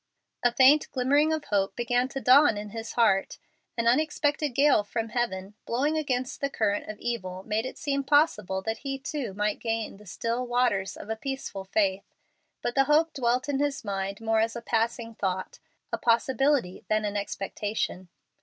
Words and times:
A 0.43 0.51
faint 0.51 0.89
glimmering 0.89 1.31
of 1.31 1.43
hope 1.45 1.75
began 1.75 2.07
to 2.07 2.19
dawn 2.19 2.57
in 2.57 2.69
his 2.71 2.93
heart. 2.93 3.37
An 3.77 3.85
unexpected 3.85 4.55
gale 4.55 4.83
from 4.83 5.09
heaven, 5.09 5.53
blowing 5.67 5.95
against 5.95 6.41
the 6.41 6.49
current 6.49 6.89
of 6.89 6.97
evil, 6.99 7.43
made 7.43 7.67
it 7.67 7.77
seem 7.77 8.03
possible 8.03 8.63
that 8.63 8.79
he 8.79 8.97
too 8.97 9.35
might 9.35 9.59
gain 9.59 9.97
the 9.97 10.07
still 10.07 10.47
waters 10.47 10.97
of 10.97 11.11
a 11.11 11.15
peaceful 11.15 11.65
faith. 11.65 12.15
But 12.63 12.73
the 12.73 12.85
hope 12.85 13.13
dwelt 13.13 13.47
in 13.47 13.59
his 13.59 13.85
mind 13.85 14.19
more 14.21 14.39
as 14.39 14.55
a 14.55 14.61
passing 14.63 15.13
thought, 15.13 15.59
a 15.93 15.99
possibility, 15.99 16.83
than 16.89 17.05
an 17.05 17.15
expectation. 17.15 18.09